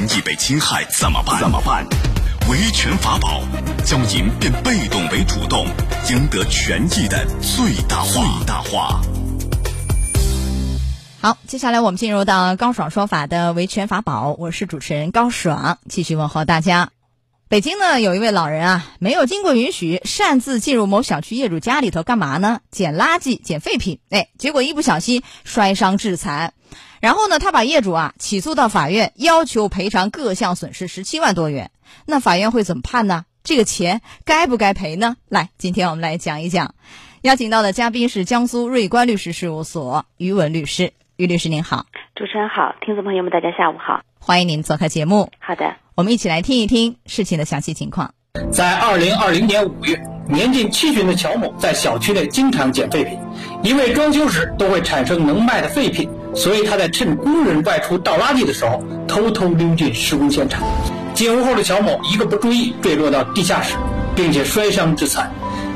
[0.00, 1.38] 权益被侵害怎么办？
[1.38, 1.86] 怎么办？
[2.48, 3.42] 维权法宝，
[3.84, 5.66] 教您变被动为主动，
[6.08, 8.12] 赢得权益的最大化。
[8.14, 9.02] 最大化。
[11.20, 16.88] 好，接下来我们进入到高爽说法的维权法宝，我是主持人高爽，继续问候大家。
[17.48, 22.60] 北京呢，有一位老人啊，没有经过允许，擅自进入某小区业主家里头干嘛呢？
[22.70, 26.54] 捡垃圾、捡废品，哎，结果一不小心摔伤致残。
[27.00, 31.70] 然后呢，他把业主啊起诉到法院，要求赔偿各项损失十七万多元。
[32.06, 33.24] 那法院会怎么判呢？
[33.42, 35.16] 这个钱该不该赔呢？
[35.28, 36.74] 来，今天我们来讲一讲。
[37.22, 45.30] 邀请到的嘉宾是江苏瑞观律师事务所于文律师，于律师您好，主持人好，听众朋友们大家下午好，欢迎您做客节目。
[45.38, 45.76] 好的。
[45.94, 48.12] 我们一起来听一听事情的详细情况。
[48.52, 53.18] 在二零二零年五月，年近七旬的乔某在小区内经常捡废品，
[53.62, 60.62] 因为装修时都会产生能卖的废品，所以他在趁工人外出倒垃圾的时候，偷偷溜进施工现场。
[61.14, 63.74] 进屋后的乔某一个不注意坠落到地下室，
[64.14, 65.30] 并且摔伤致残。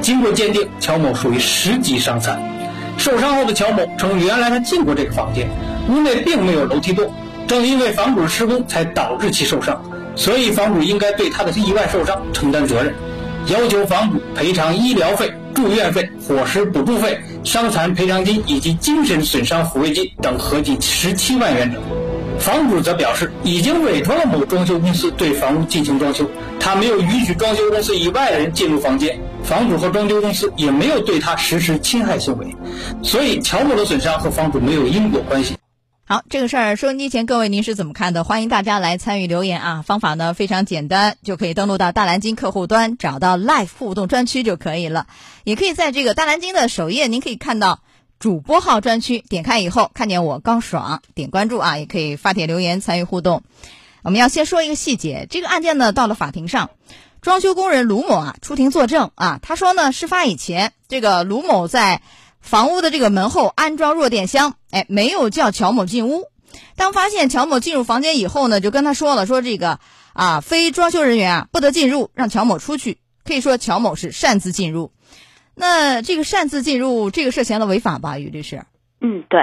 [0.00, 2.42] 经过鉴定，乔某属于十级伤残。
[2.98, 5.48] 受伤后的乔某称，原来他进过这个房间，
[5.88, 7.10] 屋内并没有楼梯洞，
[7.46, 9.82] 正因为房主施工才导致其受伤。
[10.16, 12.94] 所以房主应该对他的意外受伤承担责任，
[13.46, 21.82] 要求房主赔偿医疗费、住院费、伙食补助费、伤残赔偿金以及精神损伤抚慰金等合计十七万元整。
[22.38, 32.54] 房主则表示，已经委托了某装修公司对房屋进行装修，他没有允许装修公司以外的人进入房间，房主和装修公司也没有对他实施侵害行为，
[33.02, 35.54] 所以乔某的损伤和房主没有因果关系。
[36.10, 38.24] 好，这个事儿收音机前各位您是怎么看的？
[38.24, 39.82] 欢迎大家来参与留言啊！
[39.82, 45.06] 方法呢非常简单，就可以登录到大蓝鲸客户端，找到 Live 互动专区就可以了。
[45.44, 47.78] 也可以在这个大蓝鲸的首页，您可以看到
[48.18, 53.44] 主播号专区，点开以后看见我高爽，点关注啊，也可以发帖留言参与互动。
[54.02, 56.70] 我们要先说一个细节，这个案件呢到了法庭上，
[57.20, 62.02] 装修工人卢某啊出庭作证啊，他说呢事发以前，这个卢某在。
[62.40, 66.24] 房屋的这个门后安装弱电箱，哎，没有叫乔某进屋。
[66.76, 69.78] 当发现乔某进入房间以后呢，就跟他说了，说这个
[70.14, 72.98] 啊，非装修人员啊不得进入，让乔某出去。
[73.24, 74.90] 可以说乔某是擅自进入。
[75.54, 78.62] 那这个擅自进入，这个涉嫌了违法吧，于律师？
[79.00, 79.40] 嗯，对。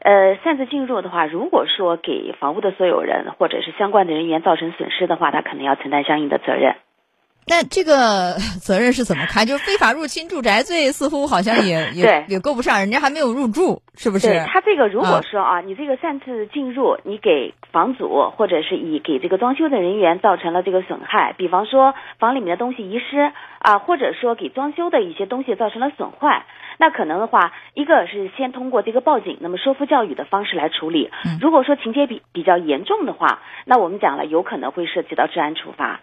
[0.00, 6.76] 呃，擅自进入的话，如果说给房屋的所有人或者是相关的人员造成损失的话，他可能要承担相应的责任。
[7.48, 9.46] 那这个责任是怎么看？
[9.46, 14.26] 就是非法入侵住宅罪，似乎好像也 也也够不上，人家还没有入住，是不是？
[14.26, 23.30] 对他这个，如果说啊，你这个擅自进入，你给房主或者是以给这个装修的人员造成了这个损害，比方说房里面的东西遗失
[23.60, 26.46] 啊，或者说给装修的一些东西造成了损坏，
[26.78, 31.12] 那可能的话，一个是先通过这个报警，那么说服教育的方式来处理。
[31.40, 36.00] 如果说情节比比较严重的话，那我们讲了，有可能会涉及到治安处罚。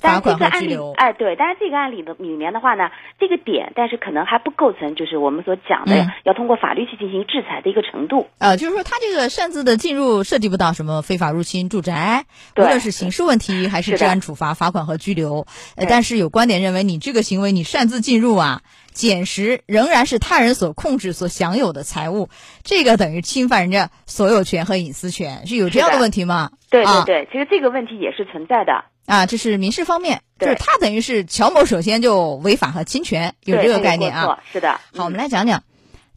[0.00, 8.26] 但是这个案例，哎，对，但是这个案例的里面的话呢，这个点，但是可能还不构成，就是我们所讲的要通过法律去进行制裁的一个程度。
[8.38, 15.46] 呃，就是说他这个擅自的进入，涉及不到什么非法入侵住宅，无论是刑事问题还是治安处罚、罚款和拘留。
[15.76, 18.60] 呃，但是有观点认为，你这个行为你擅自进入啊，
[18.92, 22.28] 捡拾仍然是他人所控制、所享有的财物，
[22.62, 26.50] 这个等于侵犯人家所有权和隐私权，是有这样的问题吗？
[26.70, 28.84] 对对对，其实这个问题也是存在的。
[29.06, 34.40] 啊，这是民事方面，就是他等于是乔某首先就违法和侵权，有这个概念啊。
[34.52, 34.80] 是的。
[34.94, 35.62] 好，我们来讲讲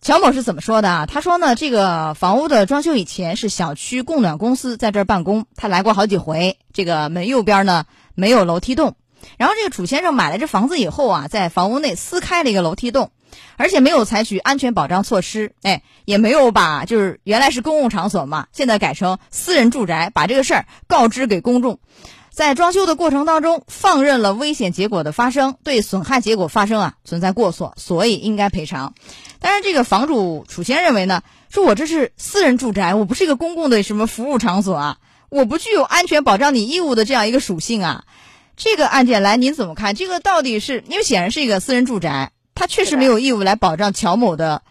[0.02, 1.06] 乔某是怎么说的啊？
[1.06, 6.58] 他说呢，这个房屋的装修以前是小区供暖公司在这儿办公，他来过好几回。
[6.74, 7.86] 这个门右边呢
[8.16, 8.96] 没有楼梯洞，
[9.38, 13.12] 然后这个楚先生买了这房子以后啊，在房屋内撕开了一个楼梯洞，
[13.58, 21.80] 而且没有采取安全保障措施，哎，也没有把就是原来是公共场所嘛，现在改成私人住宅，把这个事儿告知给公众。
[22.32, 28.94] 在装修的过程当中，放任了危险结果的发生，对损害结果发生啊存在过错，所以应该赔偿。
[29.40, 34.98] 但是这个房主楚先认为呢，说我这是私人住宅，我不是一个公共的什么服务场所啊，
[35.28, 38.06] 我不具有安全保障你义务的这样一个属性啊。
[38.56, 39.94] 这个案件来您怎么看？
[39.94, 44.62] 这个到底是因为显然是一个私人住宅，他确实没有义务来保障乔某的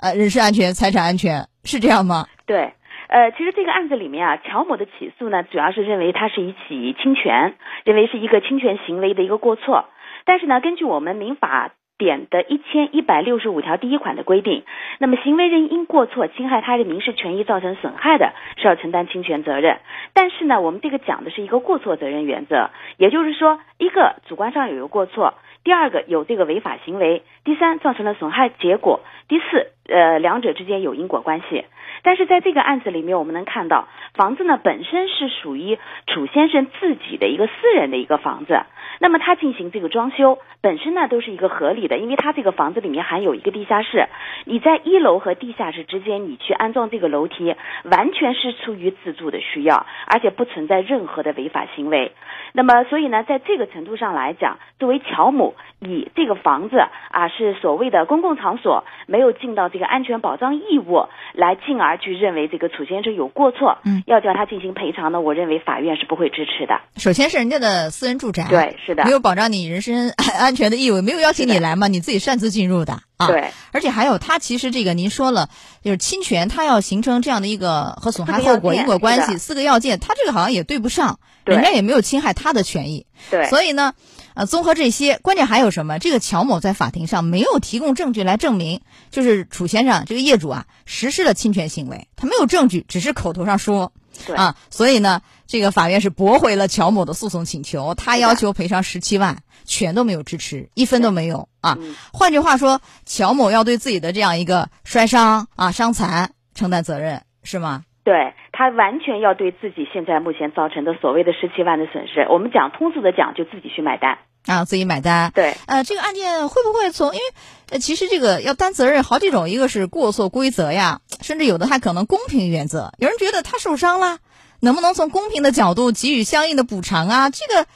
[0.00, 2.26] 呃人身安全、财产安全，是这样吗？
[2.44, 2.72] 对。
[3.08, 7.54] 呃，其实这个案子里面啊，乔某的起诉呢，主要是认为他是一起侵权，
[7.84, 9.84] 认为是一个侵权行为的一个过错。
[10.24, 14.64] 但是呢，根据我们民法典的一千一百六十五条第一款的规定，
[14.98, 19.78] 那么行为人因过错侵害他人民事权益造成损害的，是要承担侵权责任。
[20.12, 25.34] 但是呢，我们这个讲的是一个过错责任原则，也就是说，一个主观上有一个过错，
[25.66, 29.72] 第二个有这个违法行为，第三造成了损害结果，第四。
[29.88, 31.64] 呃两者之间有因果关系。
[32.02, 35.78] 但是在这个案子里面，我们能看到房子呢本身是属于
[36.08, 38.62] 楚先生自己的一个私人的一个房子，
[39.00, 44.06] 那么他进行这个装修本身呢都是一个合理的，因为他这个房子里面还有一个地下室，
[44.44, 52.12] 你在一楼和地下室之间你去安装这个楼梯，完全是出于自住的需要，而且不存在任何的违法行为。
[52.52, 56.78] 那么所以呢，在这个程度上来讲，作为乔某以这个房子
[57.10, 61.96] 啊是所谓的公共场所，没有尽到这个安全保障义务，来进而。
[61.96, 65.20] 去认为这个楚先生有过错，嗯，要叫他进行赔偿呢？
[65.22, 66.78] 我认为法院是不会支持的。
[66.96, 73.26] 首先是人家的私人住宅，对，是的，没有保障你人身 安全的义务，没有邀请你来嘛，你自己擅自进入的啊。
[73.26, 75.50] 对，而且还有，他其实这个您说了，
[75.82, 83.06] 就是侵权，他要形成这样的一个和损害后果因果关系四个要件，他这个好像也对不上，人家也没有侵害他的权益。
[83.30, 83.92] 对，所以呢。
[84.38, 85.98] 呃，综合这些，关键还有什么？
[85.98, 93.94] 这个乔某在法庭上没有提供证据来证明，就是楚先生这个业主啊实施了侵权行为，他没有证据，只是口头上说，
[94.34, 101.78] 啊，所以呢，这个法院是驳回了乔某的诉讼请求，他要求赔偿十七万，全都没有支持，一分都没有啊。
[102.12, 107.82] 换句话说，乔某要对自己的这样一个摔伤啊、伤残承担责任，是吗？
[108.04, 115.32] 对他完全要对自己现在目前造成的所谓的十七万的损失，我们讲通俗的讲，就自己去买单啊，自己买单。
[115.34, 117.08] 对，呃，这个案件会不会从？
[117.08, 117.24] 因为
[117.70, 122.92] 呃，其实这个要担责任好几种，一个是过错规则呀，甚至有的还可能公平原则。
[122.98, 124.18] 有人觉得他受伤了，
[124.60, 127.30] 能不能从公平的角度给予相应的补偿啊？
[127.30, 127.66] 这个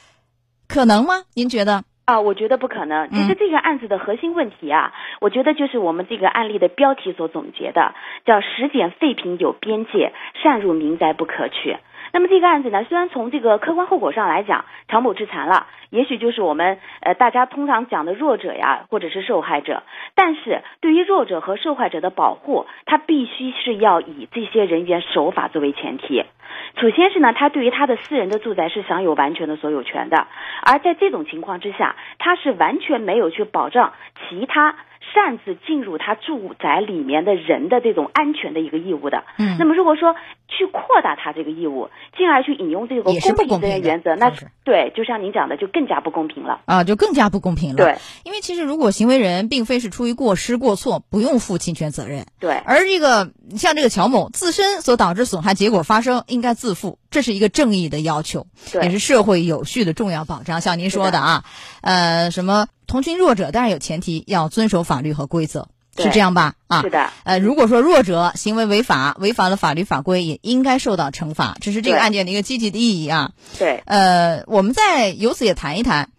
[0.67, 1.23] 可能吗？
[1.33, 1.83] 您觉得？
[2.05, 3.09] 啊，我觉得不可能。
[3.11, 4.91] 其实这个案子的核心问题啊，
[5.21, 7.93] 我觉得就是我们这个案例的标题所总结的，
[8.25, 10.11] 叫“拾捡废品有边界，
[10.41, 11.77] 擅入民宅不可取”。
[12.13, 19.83] 那么这个案子呢，虽然从这个客观后果上来讲，乔某致残了，也许就是我们呃大家通常讲的弱者呀，或者是受害者，
[20.15, 26.23] 但是对于弱者和受害者的保护，他必须是要以这些人员守法作为前提。
[26.75, 30.27] 楚先生呢，他对于他的私人的住宅是享有完全的所有权的，
[30.63, 33.93] 而在这种情况之下，他是完全没有去保障
[34.29, 34.75] 其他。
[35.13, 40.15] 擅自进入他住宅里面的人的这种安全的一个义务的，嗯，那么如果说
[40.47, 44.31] 去扩大他这个义务，进而去引用这个公平责任原则，那
[44.63, 47.75] 对，就像您讲的，就更加不公平了啊，就更加不公平了。
[47.77, 52.27] 对，因为其实如果行为人并非是出于过失过错，不用负侵权责任。
[52.39, 58.45] 对，而这个像这个乔某自身所导致损害结果发生，应该自负，这是一个正义的要求，
[58.81, 60.61] 也是社会有序的重要保障。
[60.61, 61.43] 像您说的啊，
[61.81, 62.67] 呃，什么？
[62.91, 66.55] 同情弱者，当然有前提，要遵守法律和规则，是这样吧？
[66.67, 67.09] 啊，是的。
[67.23, 73.31] 呃，如果说弱者行为违法，违反了法律法规，也应该受到惩罚，这是这个案件的一个积极的意义啊。
[73.57, 73.81] 对。
[73.85, 76.09] 呃，我们再由此也谈一谈，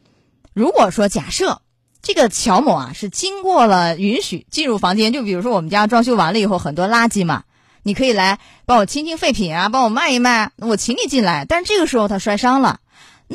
[0.54, 1.60] 如果说假设
[2.00, 7.42] 这个乔某啊是经过了允许进入房间，就比如说我们家装修完了以后，很多垃圾嘛，
[7.82, 11.44] 你可以来帮我清清废品啊，帮我卖一卖，我请你进来。
[11.46, 12.78] 但是这个时候他摔伤了。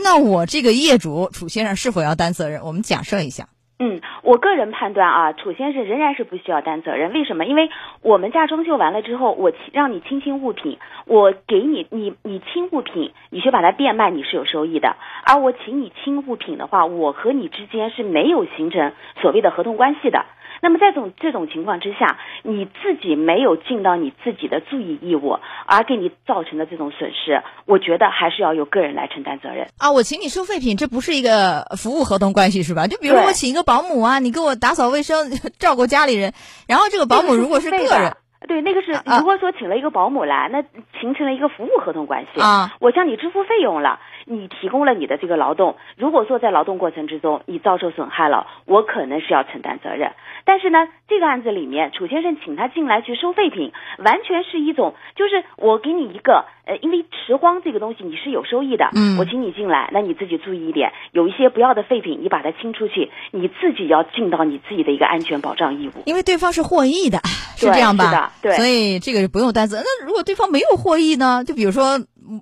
[0.03, 2.61] 那我这个业主楚先生是否要担责任？
[2.61, 3.47] 我们假设一下。
[3.79, 7.13] 嗯，我个人判断啊，楚先生仍然是不需要担责任。
[7.13, 7.45] 为什么？
[7.45, 7.69] 因为
[8.01, 14.95] 我们家装修完了之后，我让你清清物品，我给你你你清物品，你去把它变卖，你是有收益的。
[15.23, 20.25] 而我请你清物品的话，我和你之间是没有形成所谓的合同关系的。
[20.61, 29.91] 那么在这种这种情况之下，你自己没有尽到你自己的注意义务，而给你造成的这种损失，我觉得还是要由个人来承担责任啊。
[29.91, 32.87] 我请你收废品，这不是一个服务合同关系是吧？
[32.87, 36.33] 就比如我请一个保姆啊，你给我打扫卫生， 照顾家里人，
[36.67, 38.15] 然后这个保姆如果是个人。
[38.47, 40.61] 对，那个是如果说请了一个保姆来，那
[41.01, 42.71] 形成了一个服务合同关系啊。
[42.79, 45.77] 我向你支付费用了，你提供了你的这个劳动。
[45.95, 50.11] 如果说在劳动过程之中你遭受损害了，我可能是要承担责任。
[50.45, 66.03] 但是呢，这个案子里面，楚先生请他进来去收废品，完全是一种，就是我给你一个，呃，因为拾荒这个东西你是有收益的，嗯，我请你进来，那你自己注意一点，有一些不要的废品，你把它清出去，你自己要尽到你自己的一个安全保障义务。
[66.05, 67.19] 因为对方是获益的，
[67.57, 68.31] 是这样吧？
[68.41, 68.53] 对。
[68.53, 69.81] 所以这个不用担责。
[69.83, 71.43] 那如果对方没有获益呢？
[71.45, 71.99] 就比如说。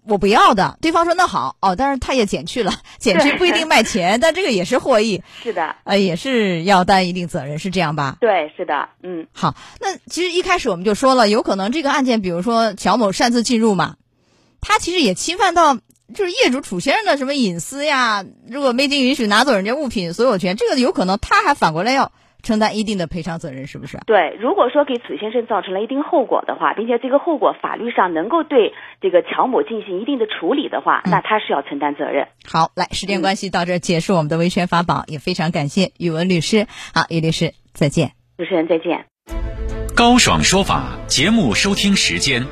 [0.10, 8.18] 我不要的，对方说那好哦，但是他也减去了， 减去不一定卖钱，但这个也是获益， 是的，呃，也是要担一定责任，是这样吧？
[8.20, 13.96] 对，是的，嗯，好，那其实一开始我们就说了，有可能这个案件，比如说乔某擅自进入嘛，
[14.62, 15.76] 他其实也侵犯到
[16.14, 22.12] 就是业主楚先生的什么隐私呀，如果没经允许拿走人家物品所有权，这个有可能他还反过来要。
[22.46, 23.98] 承担一定的赔偿责任，是不是？
[24.06, 32.28] 对，如果说给楚先生造成了一定后果的话，并且这个后果法律上能够对这个乔某进行一定的处理的话，那他是要承担责任。
[32.48, 36.68] 好，来，时间关系到这结束我们的维权法宝，也非常感谢宇文律师。
[36.94, 38.12] 好，于律师，再见。
[38.38, 39.06] 主持人再见。
[39.96, 42.46] 高爽说法节目收听时间：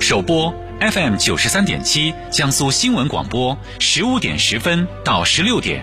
[0.00, 5.82] 首播 FM 九十三点七，江苏新闻广播十五点十分到十六点；